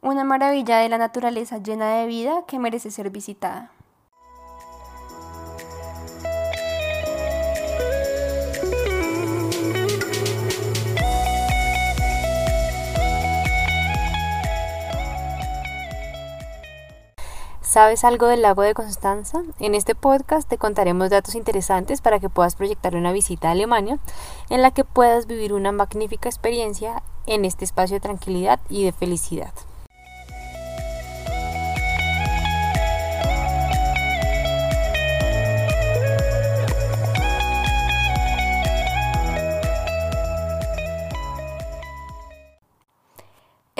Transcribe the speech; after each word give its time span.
una 0.00 0.24
maravilla 0.24 0.78
de 0.78 0.88
la 0.88 0.98
naturaleza 0.98 1.58
llena 1.58 1.96
de 1.96 2.06
vida 2.06 2.44
que 2.46 2.58
merece 2.58 2.90
ser 2.90 3.10
visitada. 3.10 3.72
¿Sabes 17.60 18.02
algo 18.02 18.26
del 18.26 18.40
lago 18.40 18.62
de 18.62 18.72
Constanza? 18.72 19.42
En 19.60 19.74
este 19.74 19.94
podcast 19.94 20.48
te 20.48 20.56
contaremos 20.56 21.10
datos 21.10 21.34
interesantes 21.34 22.00
para 22.00 22.18
que 22.18 22.30
puedas 22.30 22.56
proyectar 22.56 22.96
una 22.96 23.12
visita 23.12 23.48
a 23.48 23.50
Alemania 23.52 23.98
en 24.48 24.62
la 24.62 24.70
que 24.70 24.84
puedas 24.84 25.26
vivir 25.26 25.52
una 25.52 25.70
magnífica 25.70 26.30
experiencia 26.30 27.02
en 27.26 27.44
este 27.44 27.66
espacio 27.66 27.96
de 27.96 28.00
tranquilidad 28.00 28.58
y 28.70 28.84
de 28.84 28.92
felicidad. 28.92 29.52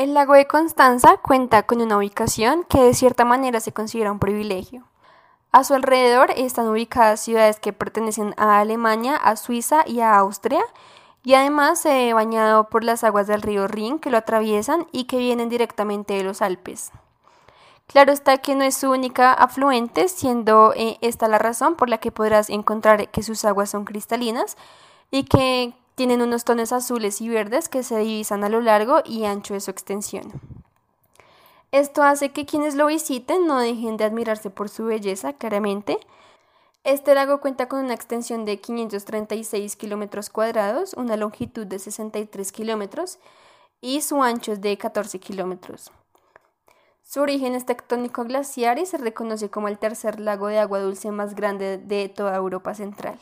El 0.08 0.14
lago 0.14 0.32
de 0.32 0.46
Constanza 0.46 1.18
cuenta 1.18 1.64
con 1.64 1.82
una 1.82 1.98
ubicación 1.98 2.64
que 2.64 2.80
de 2.80 2.94
cierta 2.94 3.26
manera 3.26 3.60
se 3.60 3.72
considera 3.72 4.10
un 4.10 4.18
privilegio. 4.18 4.84
A 5.52 5.64
su 5.64 5.74
alrededor 5.74 6.30
están 6.34 6.66
ubicadas 6.66 7.20
ciudades 7.20 7.60
que 7.60 7.74
pertenecen 7.74 8.32
a 8.38 8.58
Alemania, 8.58 9.16
a 9.16 9.36
Suiza 9.36 9.84
y 9.86 10.00
a 10.00 10.16
Austria, 10.16 10.62
y 11.24 11.34
además 11.34 11.82
se 11.82 11.90
ve 11.90 12.14
bañado 12.14 12.70
por 12.70 12.84
las 12.84 13.04
aguas 13.04 13.26
del 13.26 13.42
río 13.42 13.68
Rin 13.68 13.98
que 13.98 14.08
lo 14.08 14.16
atraviesan 14.16 14.86
y 14.92 15.04
que 15.04 15.18
vienen 15.18 15.50
directamente 15.50 16.14
de 16.14 16.24
los 16.24 16.40
Alpes. 16.40 16.90
Claro 17.86 18.10
está 18.10 18.38
que 18.38 18.54
no 18.54 18.64
es 18.64 18.78
su 18.78 18.90
única 18.90 19.34
afluente, 19.34 20.08
siendo 20.08 20.72
eh, 20.74 20.96
esta 21.02 21.28
la 21.28 21.38
razón 21.38 21.74
por 21.74 21.90
la 21.90 21.98
que 21.98 22.12
podrás 22.12 22.48
encontrar 22.48 23.10
que 23.10 23.22
sus 23.22 23.44
aguas 23.44 23.68
son 23.68 23.84
cristalinas 23.84 24.56
y 25.10 25.24
que 25.24 25.74
tienen 25.98 26.22
unos 26.22 26.44
tonos 26.44 26.70
azules 26.70 27.20
y 27.20 27.28
verdes 27.28 27.68
que 27.68 27.82
se 27.82 27.98
divisan 27.98 28.44
a 28.44 28.48
lo 28.48 28.60
largo 28.60 29.02
y 29.04 29.24
ancho 29.24 29.54
de 29.54 29.60
su 29.60 29.72
extensión. 29.72 30.30
Esto 31.72 32.04
hace 32.04 32.30
que 32.30 32.46
quienes 32.46 32.76
lo 32.76 32.86
visiten 32.86 33.48
no 33.48 33.58
dejen 33.58 33.96
de 33.96 34.04
admirarse 34.04 34.48
por 34.48 34.68
su 34.68 34.84
belleza, 34.84 35.32
claramente, 35.32 35.98
este 36.84 37.16
lago 37.16 37.40
cuenta 37.40 37.66
con 37.66 37.84
una 37.84 37.94
extensión 37.94 38.44
de 38.44 38.60
536 38.60 39.74
kilómetros 39.74 40.30
cuadrados, 40.30 40.94
una 40.94 41.16
longitud 41.16 41.66
de 41.66 41.80
63 41.80 42.52
kilómetros 42.52 43.18
y 43.80 44.00
su 44.00 44.22
ancho 44.22 44.52
es 44.52 44.60
de 44.60 44.78
14 44.78 45.18
kilómetros. 45.18 45.90
Su 47.02 47.22
origen 47.22 47.56
es 47.56 47.66
tectónico 47.66 48.22
glaciar 48.22 48.78
y 48.78 48.86
se 48.86 48.98
reconoce 48.98 49.50
como 49.50 49.66
el 49.66 49.80
tercer 49.80 50.20
lago 50.20 50.46
de 50.46 50.60
agua 50.60 50.78
dulce 50.78 51.10
más 51.10 51.34
grande 51.34 51.76
de 51.76 52.08
toda 52.08 52.36
Europa 52.36 52.72
Central. 52.74 53.18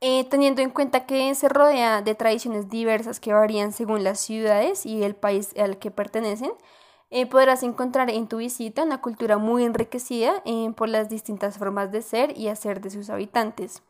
Eh, 0.00 0.24
teniendo 0.28 0.60
en 0.60 0.70
cuenta 0.70 1.06
que 1.06 1.34
se 1.34 1.48
rodea 1.48 2.02
de 2.02 2.14
tradiciones 2.14 2.68
diversas 2.68 3.18
que 3.18 3.32
varían 3.32 3.72
según 3.72 4.04
las 4.04 4.20
ciudades 4.20 4.84
y 4.84 5.02
el 5.02 5.14
país 5.14 5.54
al 5.58 5.78
que 5.78 5.90
pertenecen, 5.90 6.52
eh, 7.10 7.26
podrás 7.26 7.62
encontrar 7.62 8.10
en 8.10 8.26
tu 8.26 8.38
visita 8.38 8.82
una 8.82 9.00
cultura 9.00 9.38
muy 9.38 9.64
enriquecida 9.64 10.42
eh, 10.44 10.70
por 10.76 10.88
las 10.88 11.08
distintas 11.08 11.56
formas 11.56 11.92
de 11.92 12.02
ser 12.02 12.36
y 12.36 12.48
hacer 12.48 12.80
de 12.80 12.90
sus 12.90 13.08
habitantes. 13.10 13.82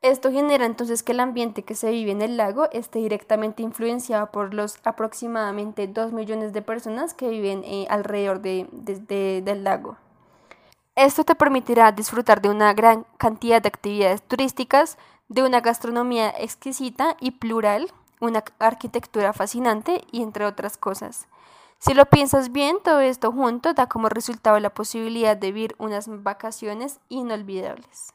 Esto 0.00 0.30
genera 0.30 0.64
entonces 0.64 1.02
que 1.02 1.12
el 1.12 1.20
ambiente 1.20 1.64
que 1.64 1.74
se 1.74 1.90
vive 1.90 2.12
en 2.12 2.22
el 2.22 2.36
lago 2.36 2.68
esté 2.72 3.00
directamente 3.00 3.62
influenciado 3.62 4.30
por 4.30 4.54
los 4.54 4.78
aproximadamente 4.84 5.88
2 5.88 6.12
millones 6.12 6.52
de 6.52 6.62
personas 6.62 7.14
que 7.14 7.28
viven 7.28 7.64
eh, 7.64 7.86
alrededor 7.90 8.40
del 8.40 9.64
lago. 9.64 9.96
Esto 10.94 11.24
te 11.24 11.34
permitirá 11.34 11.92
disfrutar 11.92 12.40
de 12.40 12.48
una 12.48 12.72
gran 12.74 13.06
cantidad 13.18 13.60
de 13.60 13.68
actividades 13.68 14.22
turísticas, 14.22 14.98
de 15.28 15.42
una 15.42 15.60
gastronomía 15.60 16.30
exquisita 16.30 17.16
y 17.20 17.32
plural, 17.32 17.92
una 18.20 18.44
arquitectura 18.58 19.32
fascinante 19.32 20.02
y 20.10 20.22
entre 20.22 20.44
otras 20.46 20.76
cosas. 20.76 21.28
Si 21.78 21.94
lo 21.94 22.06
piensas 22.06 22.50
bien, 22.50 22.78
todo 22.82 23.00
esto 23.00 23.30
junto 23.30 23.72
da 23.72 23.88
como 23.88 24.08
resultado 24.08 24.58
la 24.58 24.70
posibilidad 24.70 25.36
de 25.36 25.52
vivir 25.52 25.76
unas 25.78 26.08
vacaciones 26.22 26.98
inolvidables. 27.08 28.12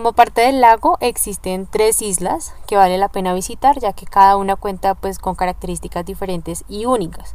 Como 0.00 0.14
parte 0.14 0.40
del 0.40 0.62
lago 0.62 0.96
existen 1.00 1.66
tres 1.66 2.00
islas 2.00 2.54
que 2.66 2.74
vale 2.74 2.96
la 2.96 3.08
pena 3.10 3.34
visitar 3.34 3.78
ya 3.80 3.92
que 3.92 4.06
cada 4.06 4.38
una 4.38 4.56
cuenta 4.56 4.94
pues 4.94 5.18
con 5.18 5.34
características 5.34 6.06
diferentes 6.06 6.64
y 6.70 6.86
únicas. 6.86 7.34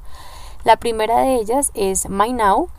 La 0.63 0.75
primera 0.75 1.19
de 1.19 1.35
ellas 1.35 1.69
es 1.75 2.09
Mainau, 2.09 2.69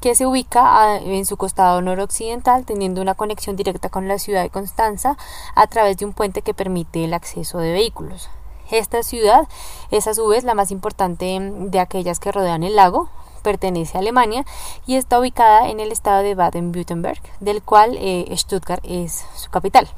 que 0.00 0.16
se 0.16 0.26
ubica 0.26 0.96
en 0.96 1.24
su 1.26 1.36
costado 1.36 1.80
noroccidental, 1.80 2.64
teniendo 2.64 3.00
una 3.00 3.14
conexión 3.14 3.54
directa 3.54 3.88
con 3.88 4.08
la 4.08 4.18
ciudad 4.18 4.42
de 4.42 4.50
Constanza 4.50 5.16
a 5.54 5.68
través 5.68 5.96
de 5.96 6.06
un 6.06 6.12
puente 6.12 6.42
que 6.42 6.52
permite 6.52 7.04
el 7.04 7.14
acceso 7.14 7.58
de 7.58 7.70
vehículos. 7.70 8.28
Esta 8.72 9.04
ciudad 9.04 9.46
es 9.92 10.08
a 10.08 10.14
su 10.14 10.26
vez 10.26 10.42
la 10.42 10.56
más 10.56 10.72
importante 10.72 11.38
de 11.40 11.78
aquellas 11.78 12.18
que 12.18 12.32
rodean 12.32 12.64
el 12.64 12.74
lago, 12.74 13.10
pertenece 13.46 13.96
a 13.96 14.00
Alemania 14.00 14.44
y 14.88 14.96
está 14.96 15.20
ubicada 15.20 15.68
en 15.68 15.78
el 15.78 15.92
estado 15.92 16.24
de 16.24 16.34
Baden-Württemberg, 16.34 17.20
del 17.38 17.62
cual 17.62 17.96
eh, 18.00 18.26
Stuttgart 18.36 18.82
es 18.84 19.24
su 19.36 19.50
capital. 19.50 19.88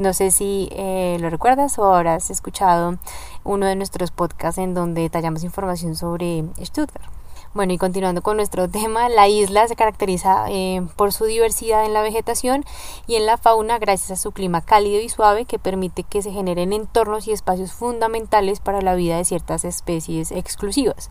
No 0.00 0.12
sé 0.12 0.32
si 0.32 0.68
eh, 0.72 1.16
lo 1.20 1.30
recuerdas 1.30 1.78
o 1.78 1.94
habrás 1.94 2.28
escuchado 2.28 2.98
uno 3.44 3.66
de 3.66 3.76
nuestros 3.76 4.10
podcasts 4.10 4.58
en 4.58 4.74
donde 4.74 5.02
detallamos 5.02 5.44
información 5.44 5.94
sobre 5.94 6.44
Stuttgart. 6.60 7.15
Bueno, 7.56 7.72
y 7.72 7.78
continuando 7.78 8.20
con 8.20 8.36
nuestro 8.36 8.68
tema, 8.68 9.08
la 9.08 9.28
isla 9.28 9.66
se 9.66 9.76
caracteriza 9.76 10.44
eh, 10.50 10.86
por 10.94 11.14
su 11.14 11.24
diversidad 11.24 11.86
en 11.86 11.94
la 11.94 12.02
vegetación 12.02 12.66
y 13.06 13.14
en 13.14 13.24
la 13.24 13.38
fauna 13.38 13.78
gracias 13.78 14.10
a 14.10 14.22
su 14.22 14.32
clima 14.32 14.60
cálido 14.60 15.00
y 15.00 15.08
suave 15.08 15.46
que 15.46 15.58
permite 15.58 16.02
que 16.02 16.20
se 16.20 16.32
generen 16.32 16.74
entornos 16.74 17.26
y 17.26 17.32
espacios 17.32 17.72
fundamentales 17.72 18.60
para 18.60 18.82
la 18.82 18.94
vida 18.94 19.16
de 19.16 19.24
ciertas 19.24 19.64
especies 19.64 20.32
exclusivas. 20.32 21.08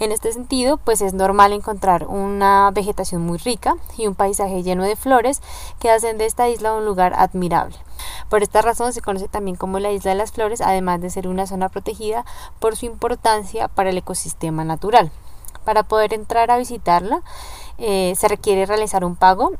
En 0.00 0.12
este 0.12 0.32
sentido, 0.32 0.78
pues 0.78 1.02
es 1.02 1.12
normal 1.12 1.52
encontrar 1.52 2.06
una 2.06 2.70
vegetación 2.70 3.20
muy 3.20 3.36
rica 3.36 3.76
y 3.98 4.06
un 4.06 4.14
paisaje 4.14 4.62
lleno 4.62 4.84
de 4.84 4.96
flores 4.96 5.42
que 5.78 5.90
hacen 5.90 6.16
de 6.16 6.24
esta 6.24 6.48
isla 6.48 6.72
un 6.72 6.86
lugar 6.86 7.12
admirable. 7.14 7.76
Por 8.30 8.42
esta 8.42 8.62
razón 8.62 8.94
se 8.94 9.02
conoce 9.02 9.28
también 9.28 9.58
como 9.58 9.78
la 9.78 9.92
Isla 9.92 10.12
de 10.12 10.16
las 10.16 10.32
Flores, 10.32 10.62
además 10.62 11.02
de 11.02 11.10
ser 11.10 11.28
una 11.28 11.46
zona 11.46 11.68
protegida 11.68 12.24
por 12.60 12.76
su 12.76 12.86
importancia 12.86 13.68
para 13.68 13.90
el 13.90 13.98
ecosistema 13.98 14.64
natural. 14.64 15.12
Para 15.64 15.82
poder 15.82 16.12
entrar 16.14 16.50
a 16.50 16.58
visitarla 16.58 17.22
eh, 17.78 18.14
se 18.16 18.28
requiere 18.28 18.66
realizar 18.66 19.04
un 19.04 19.16
pago 19.16 19.52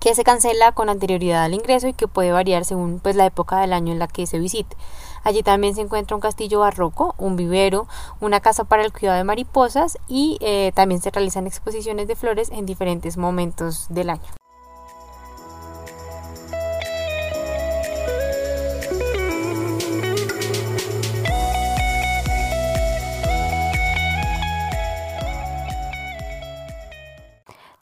que 0.00 0.14
se 0.14 0.24
cancela 0.24 0.72
con 0.72 0.88
anterioridad 0.88 1.44
al 1.44 1.54
ingreso 1.54 1.86
y 1.86 1.92
que 1.92 2.08
puede 2.08 2.32
variar 2.32 2.64
según 2.64 3.00
pues, 3.00 3.16
la 3.16 3.26
época 3.26 3.60
del 3.60 3.74
año 3.74 3.92
en 3.92 3.98
la 3.98 4.08
que 4.08 4.26
se 4.26 4.38
visite. 4.38 4.76
Allí 5.22 5.42
también 5.42 5.74
se 5.74 5.82
encuentra 5.82 6.16
un 6.16 6.22
castillo 6.22 6.60
barroco, 6.60 7.14
un 7.18 7.36
vivero, 7.36 7.86
una 8.20 8.40
casa 8.40 8.64
para 8.64 8.82
el 8.82 8.92
cuidado 8.92 9.18
de 9.18 9.24
mariposas 9.24 9.98
y 10.08 10.38
eh, 10.40 10.72
también 10.74 11.02
se 11.02 11.10
realizan 11.10 11.46
exposiciones 11.46 12.08
de 12.08 12.16
flores 12.16 12.48
en 12.50 12.64
diferentes 12.64 13.18
momentos 13.18 13.86
del 13.90 14.10
año. 14.10 14.39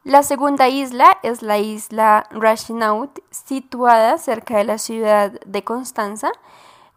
La 0.09 0.23
segunda 0.23 0.71
isla 0.71 1.19
es 1.23 1.43
la 1.43 1.59
isla 1.59 2.27
Rashinaut, 2.31 3.19
situada 3.31 4.17
cerca 4.17 4.57
de 4.57 4.65
la 4.65 4.79
ciudad 4.79 5.33
de 5.45 5.65
Constanza 5.65 6.33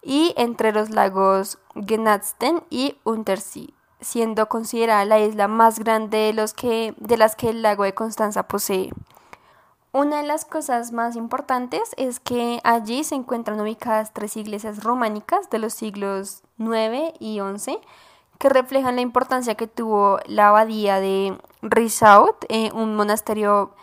y 0.01 0.33
entre 0.37 0.71
los 0.71 0.91
lagos 0.91 1.57
Genatsten 1.75 2.63
y 2.69 2.95
Untersee, 3.03 3.73
siendo 3.99 4.47
considerada 4.47 5.03
la 5.03 5.19
isla 5.19 5.49
más 5.49 5.79
grande 5.79 6.19
de, 6.19 6.31
los 6.31 6.53
que, 6.53 6.95
de 6.99 7.17
las 7.17 7.35
que 7.35 7.49
el 7.49 7.61
lago 7.61 7.83
de 7.83 7.93
Constanza 7.93 8.43
posee. 8.43 8.93
Una 9.91 10.21
de 10.21 10.27
las 10.27 10.45
cosas 10.45 10.93
más 10.93 11.17
importantes 11.17 11.81
es 11.97 12.21
que 12.21 12.61
allí 12.63 13.03
se 13.03 13.15
encuentran 13.15 13.59
ubicadas 13.59 14.13
tres 14.13 14.37
iglesias 14.37 14.85
románicas 14.85 15.49
de 15.49 15.59
los 15.59 15.73
siglos 15.73 16.43
IX 16.57 17.13
y 17.19 17.41
XI 17.41 17.77
que 18.41 18.49
reflejan 18.49 18.95
la 18.95 19.03
importancia 19.03 19.53
que 19.53 19.67
tuvo 19.67 20.19
la 20.25 20.49
abadía 20.49 20.99
de 20.99 21.37
Risaut, 21.61 22.43
eh, 22.49 22.71
un 22.73 22.95
monasterio 22.95 23.75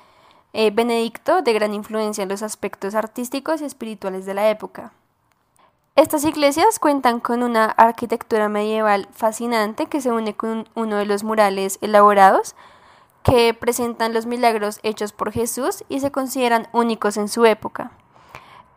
eh, 0.53 0.73
benedicto 0.73 1.43
de 1.43 1.53
gran 1.53 1.75
influencia 1.75 2.25
en 2.25 2.29
los 2.29 2.43
aspectos 2.43 2.97
artísticos 2.97 3.61
y 3.61 3.67
espirituales 3.67 4.27
de 4.27 4.35
la 4.35 4.51
época. 4.51 4.93
Estas 5.95 6.25
iglesias 6.25 6.81
cuentan 6.81 7.21
con 7.21 7.45
una 7.45 7.67
arquitectura 7.67 8.49
medieval 8.49 9.07
fascinante 9.13 9.87
que 9.87 10.01
se 10.01 10.11
une 10.11 10.35
con 10.35 10.69
uno 10.75 10.97
de 10.97 11.07
los 11.07 11.23
murales 11.23 11.79
elaborados 11.81 12.57
que 13.23 13.55
presentan 13.55 14.13
los 14.13 14.27
milagros 14.27 14.81
hechos 14.83 15.13
por 15.13 15.31
Jesús 15.31 15.85
y 15.89 16.01
se 16.01 16.11
consideran 16.11 16.67
únicos 16.73 17.17
en 17.17 17.29
su 17.29 17.47
época. 17.47 17.93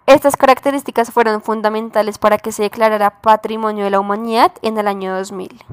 Estas 0.05 0.35
características 0.35 1.11
fueron 1.11 1.41
fundamentales 1.41 2.17
para 2.17 2.37
que 2.37 2.51
se 2.51 2.63
declarara 2.63 3.21
Patrimonio 3.21 3.85
de 3.85 3.91
la 3.91 3.99
Humanidad 3.99 4.51
en 4.61 4.77
el 4.77 4.87
año 4.87 5.15
2000. 5.15 5.63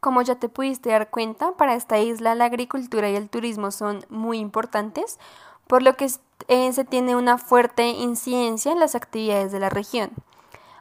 Como 0.00 0.22
ya 0.22 0.36
te 0.36 0.48
pudiste 0.48 0.90
dar 0.90 1.10
cuenta, 1.10 1.52
para 1.52 1.74
esta 1.74 1.98
isla 1.98 2.34
la 2.34 2.46
agricultura 2.46 3.10
y 3.10 3.16
el 3.16 3.28
turismo 3.28 3.70
son 3.70 4.04
muy 4.08 4.38
importantes, 4.38 5.18
por 5.66 5.82
lo 5.82 5.96
que 5.96 6.10
eh, 6.48 6.72
se 6.72 6.84
tiene 6.84 7.16
una 7.16 7.38
fuerte 7.38 7.88
incidencia 7.88 8.72
en 8.72 8.80
las 8.80 8.94
actividades 8.94 9.52
de 9.52 9.60
la 9.60 9.68
región. 9.68 10.10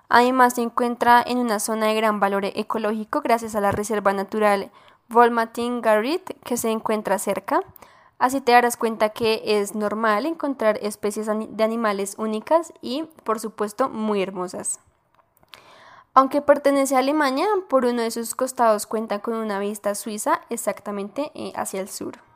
Además, 0.09 0.55
se 0.55 0.61
encuentra 0.61 1.23
en 1.25 1.37
una 1.37 1.59
zona 1.59 1.87
de 1.87 1.95
gran 1.95 2.19
valor 2.19 2.45
ecológico 2.45 3.21
gracias 3.21 3.55
a 3.55 3.61
la 3.61 3.71
Reserva 3.71 4.11
Natural 4.11 4.71
Volmatin 5.07 5.81
Garrit 5.81 6.31
que 6.43 6.57
se 6.57 6.71
encuentra 6.71 7.19
cerca. 7.19 7.61
Así 8.19 8.41
te 8.41 8.51
darás 8.51 8.75
cuenta 8.75 9.09
que 9.09 9.41
es 9.45 9.75
normal 9.75 10.25
encontrar 10.25 10.77
especies 10.81 11.27
de 11.27 11.63
animales 11.63 12.15
únicas 12.17 12.73
y, 12.81 13.03
por 13.23 13.39
supuesto, 13.39 13.87
muy 13.89 14.21
hermosas. 14.21 14.81
Aunque 16.13 16.41
pertenece 16.41 16.95
a 16.95 16.99
Alemania, 16.99 17.47
por 17.69 17.85
uno 17.85 18.01
de 18.01 18.11
sus 18.11 18.35
costados 18.35 18.85
cuenta 18.87 19.19
con 19.19 19.35
una 19.35 19.57
vista 19.57 19.95
suiza 19.95 20.41
exactamente 20.49 21.31
eh, 21.33 21.53
hacia 21.55 21.79
el 21.79 21.87
sur. 21.87 22.28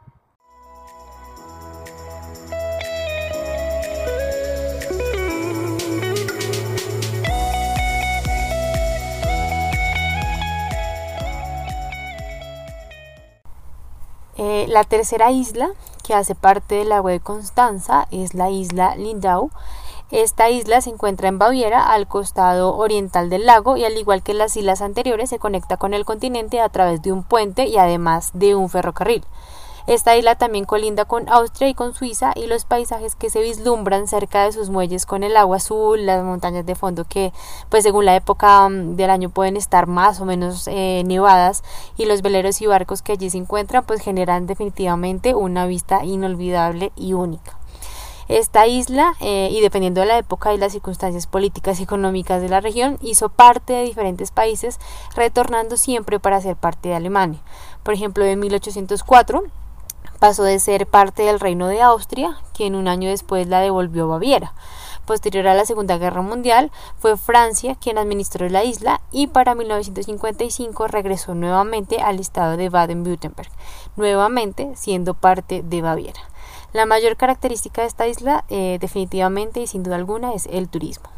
Eh, 14.38 14.66
la 14.68 14.84
tercera 14.84 15.32
isla 15.32 15.70
que 16.04 16.14
hace 16.14 16.36
parte 16.36 16.76
del 16.76 16.90
lago 16.90 17.10
de 17.10 17.20
Constanza 17.20 18.08
es 18.12 18.34
la 18.34 18.50
isla 18.50 18.96
Lindau. 18.96 19.52
Esta 20.12 20.50
isla 20.50 20.82
se 20.82 20.92
encuentra 20.92 21.28
en 21.28 21.40
Baviera, 21.40 21.84
al 21.84 22.08
costado 22.08 22.76
oriental 22.76 23.30
del 23.30 23.46
lago, 23.46 23.78
y 23.78 23.86
al 23.86 23.98
igual 23.98 24.22
que 24.22 24.34
las 24.34 24.56
islas 24.56 24.82
anteriores, 24.82 25.30
se 25.30 25.40
conecta 25.40 25.78
con 25.78 25.94
el 25.94 26.06
continente 26.06 26.60
a 26.60 26.70
través 26.70 27.02
de 27.02 27.12
un 27.12 27.24
puente 27.24 27.68
y 27.68 27.78
además 27.78 28.32
de 28.34 28.56
un 28.56 28.70
ferrocarril. 28.70 29.24
Esta 29.86 30.16
isla 30.16 30.36
también 30.36 30.64
colinda 30.64 31.04
con 31.04 31.28
Austria 31.28 31.68
y 31.68 31.74
con 31.74 31.94
Suiza 31.94 32.32
y 32.36 32.48
los 32.48 32.64
paisajes 32.64 33.16
que 33.16 33.30
se 33.30 33.42
vislumbran 33.42 34.08
cerca 34.08 34.46
de 34.46 34.54
sus 34.54 34.70
muelles 34.70 35.06
con 35.06 35.24
el 35.24 35.36
agua 35.36 35.58
azul, 35.58 36.06
las 36.06 36.24
montañas 36.24 36.66
de 36.66 36.76
fondo 36.76 37.04
que 37.04 37.34
pues 37.68 37.84
según 37.84 38.06
la 38.06 38.16
época 38.16 38.70
mm, 38.70 38.96
del 38.96 39.10
año 39.10 39.30
pueden 39.30 39.58
estar 39.58 39.88
más 39.88 40.22
o 40.22 40.26
menos 40.26 40.70
eh, 40.70 41.04
nevadas 41.06 41.64
y 41.98 42.06
los 42.06 42.22
veleros 42.22 42.62
y 42.62 42.66
barcos 42.66 43.02
que 43.02 43.12
allí 43.12 43.30
se 43.30 43.38
encuentran 43.38 43.84
pues 43.84 44.02
generan 44.02 44.48
definitivamente 44.48 45.36
una 45.36 45.66
vista 45.66 46.06
inolvidable 46.06 46.94
y 46.96 47.12
única. 47.12 47.58
Esta 48.30 48.68
isla, 48.68 49.16
eh, 49.20 49.50
y 49.52 49.60
dependiendo 49.60 50.00
de 50.00 50.08
la 50.08 50.18
época 50.18 50.54
y 50.54 50.58
las 50.58 50.72
circunstancias 50.72 51.28
políticas 51.28 51.82
y 51.82 51.84
económicas 51.84 52.42
de 52.42 52.48
la 52.48 52.62
región, 52.62 52.98
hizo 53.02 53.28
parte 53.28 53.74
de 53.74 53.84
diferentes 53.84 54.32
países, 54.32 54.80
retornando 55.14 55.76
siempre 55.76 56.22
para 56.22 56.40
ser 56.40 56.56
parte 56.56 56.88
de 56.88 56.96
Alemania. 56.96 57.42
Por 57.84 57.94
ejemplo, 57.94 58.24
en 58.24 58.40
1804 58.40 59.44
pasó 60.20 60.44
de 60.44 60.60
ser 60.60 60.88
parte 60.88 61.24
del 61.24 61.40
reino 61.40 61.68
de 61.68 61.82
Austria, 61.82 62.38
quien 62.54 62.76
un 62.76 62.88
año 62.88 63.10
después 63.10 63.48
la 63.48 63.60
devolvió 63.60 64.06
a 64.06 64.08
Baviera. 64.08 64.54
Posterior 65.06 65.48
a 65.48 65.54
la 65.54 65.66
Segunda 65.66 65.98
Guerra 65.98 66.22
Mundial, 66.22 66.72
fue 66.98 67.18
Francia 67.18 67.76
quien 67.76 67.98
administró 67.98 68.48
la 68.48 68.64
isla 68.64 69.02
y 69.12 69.28
para 69.28 69.54
1955 69.54 70.88
regresó 70.88 71.36
nuevamente 71.36 72.02
al 72.02 72.20
estado 72.20 72.56
de 72.56 72.70
Baden-Württemberg, 72.70 73.50
nuevamente 73.98 74.72
siendo 74.76 75.14
parte 75.14 75.62
de 75.62 75.82
Baviera. 75.82 76.22
La 76.72 76.86
mayor 76.86 77.18
característica 77.18 77.82
de 77.82 77.88
esta 77.88 78.08
isla, 78.08 78.46
eh, 78.50 78.78
definitivamente 78.80 79.60
y 79.60 79.68
sin 79.68 79.84
duda 79.84 79.96
alguna, 79.96 80.34
es 80.34 80.48
el 80.48 80.70
turismo. 80.70 81.13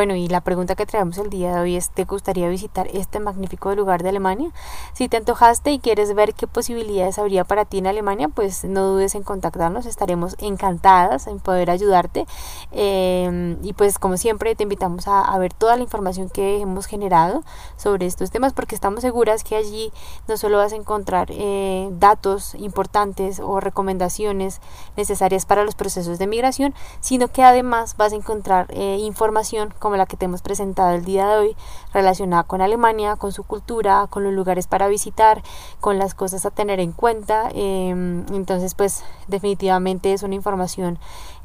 Bueno, 0.00 0.16
y 0.16 0.28
la 0.28 0.40
pregunta 0.40 0.76
que 0.76 0.86
traemos 0.86 1.18
el 1.18 1.28
día 1.28 1.52
de 1.52 1.60
hoy 1.60 1.76
es, 1.76 1.90
¿te 1.90 2.04
gustaría 2.04 2.48
visitar 2.48 2.88
este 2.94 3.20
magnífico 3.20 3.74
lugar 3.74 4.02
de 4.02 4.08
Alemania? 4.08 4.50
Si 4.94 5.10
te 5.10 5.18
antojaste 5.18 5.72
y 5.72 5.78
quieres 5.78 6.14
ver 6.14 6.32
qué 6.32 6.46
posibilidades 6.46 7.18
habría 7.18 7.44
para 7.44 7.66
ti 7.66 7.76
en 7.76 7.86
Alemania, 7.86 8.28
pues 8.28 8.64
no 8.64 8.86
dudes 8.86 9.14
en 9.14 9.24
contactarnos, 9.24 9.84
estaremos 9.84 10.36
encantadas 10.38 11.26
en 11.26 11.38
poder 11.38 11.70
ayudarte. 11.70 12.26
Em, 12.72 13.58
y 13.62 13.74
pues 13.74 13.98
como 13.98 14.16
siempre 14.16 14.54
te 14.54 14.62
invitamos 14.62 15.06
a, 15.06 15.36
ver 15.36 15.52
toda 15.52 15.76
la 15.76 15.82
información 15.82 16.30
que 16.30 16.62
hemos 16.62 16.86
generado 16.86 17.42
sobre 17.76 18.06
estos 18.06 18.30
temas 18.30 18.54
porque 18.54 18.74
estamos 18.74 19.02
seguras 19.02 19.44
que 19.44 19.54
allí 19.54 19.92
no 20.28 20.38
solo 20.38 20.56
vas 20.56 20.72
a 20.72 20.76
encontrar 20.76 21.28
eh, 21.30 21.90
datos 21.92 22.54
importantes 22.54 23.38
o 23.38 23.60
recomendaciones 23.60 24.62
necesarias 24.96 25.44
para 25.44 25.62
los 25.62 25.74
procesos 25.74 26.18
de 26.18 26.26
migración, 26.26 26.74
sino 27.00 27.28
que 27.28 27.42
además 27.42 27.98
vas 27.98 28.14
a 28.14 28.16
encontrar 28.16 28.66
eh, 28.70 28.96
información 29.00 29.74
como 29.78 29.89
la 29.96 30.06
que 30.06 30.16
te 30.16 30.26
hemos 30.26 30.42
presentado 30.42 30.94
el 30.94 31.04
día 31.04 31.28
de 31.28 31.36
hoy, 31.36 31.56
relacionada 31.92 32.42
con 32.44 32.60
Alemania, 32.60 33.16
con 33.16 33.32
su 33.32 33.44
cultura, 33.44 34.06
con 34.08 34.24
los 34.24 34.32
lugares 34.32 34.66
para 34.66 34.88
visitar, 34.88 35.42
con 35.80 35.98
las 35.98 36.14
cosas 36.14 36.46
a 36.46 36.50
tener 36.50 36.80
en 36.80 36.92
cuenta. 36.92 37.48
Em, 37.54 38.24
entonces, 38.32 38.74
pues 38.74 39.04
definitivamente 39.28 40.12
es 40.12 40.22
una 40.22 40.34
información 40.34 40.98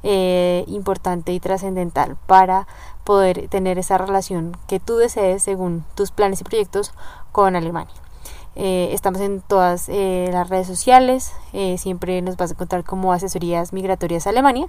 eh, 0.03 0.63
importante 0.67 1.33
y 1.33 1.39
trascendental 1.39 2.17
para 2.27 2.67
poder 3.03 3.47
tener 3.49 3.77
esa 3.79 3.97
relación 3.97 4.57
que 4.67 4.79
tú 4.79 4.97
desees 4.97 5.43
según 5.43 5.83
tus 5.95 6.11
planes 6.11 6.41
y 6.41 6.43
proyectos 6.43 6.93
con 7.31 7.55
Alemania. 7.55 8.04
Eh, 8.55 8.89
estamos 8.93 9.19
en 9.21 9.41
todas 9.41 9.89
eh, 9.89 10.29
las 10.31 10.49
redes 10.49 10.65
sociales, 10.65 11.33
eh, 11.51 11.77
siempre 11.77 12.21
nos 12.21 12.37
vas 12.37 12.51
a 12.51 12.53
encontrar 12.53 12.85
como 12.85 13.11
asesorías 13.11 13.73
migratorias 13.73 14.27
a 14.27 14.29
Alemania. 14.29 14.67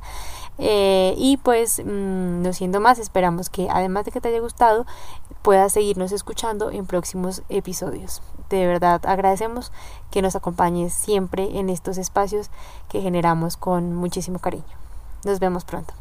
y 0.59 1.39
pues, 1.43 1.81
mm, 1.85 2.43
no 2.43 2.53
siendo 2.53 2.81
más, 2.81 2.99
esperamos 2.99 3.49
que 3.51 3.69
además 3.71 4.05
de 4.05 4.13
que 4.13 4.21
te 4.21 4.29
haya 4.29 4.41
gustado, 4.41 4.87
puedas 5.43 5.73
seguirnos 5.73 6.13
escuchando 6.13 6.71
en 6.71 6.87
próximos 6.87 7.43
episodios. 7.49 8.23
De 8.51 8.67
verdad 8.67 9.01
agradecemos 9.07 9.73
que 10.11 10.23
nos 10.23 10.37
acompañes 10.37 10.93
siempre 10.93 11.59
en 11.59 11.69
estos 11.69 11.99
espacios 11.99 12.51
que 12.89 13.01
generamos 13.01 13.57
con 13.57 13.95
muchísimo 13.95 14.39
cariño. 14.39 14.65
Nos 15.25 15.41
vemos 15.41 15.65
pronto. 15.65 15.95